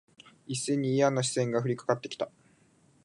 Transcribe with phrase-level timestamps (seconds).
[0.47, 2.31] 一斉にいやな視線が降りかかって来た。